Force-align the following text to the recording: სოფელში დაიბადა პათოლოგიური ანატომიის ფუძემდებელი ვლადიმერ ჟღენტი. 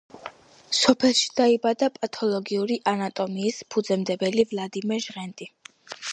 სოფელში 0.75 1.27
დაიბადა 1.39 1.89
პათოლოგიური 1.97 2.77
ანატომიის 2.91 3.59
ფუძემდებელი 3.75 4.47
ვლადიმერ 4.55 5.05
ჟღენტი. 5.05 5.49